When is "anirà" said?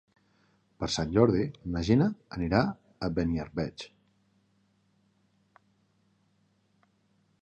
2.37-2.61